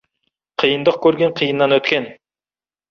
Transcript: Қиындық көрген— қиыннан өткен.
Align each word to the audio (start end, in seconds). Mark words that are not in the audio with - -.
Қиындық 0.63 0.99
көрген— 1.05 1.37
қиыннан 1.43 1.79
өткен. 1.81 2.13